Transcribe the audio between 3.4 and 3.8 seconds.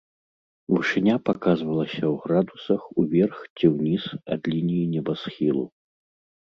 ці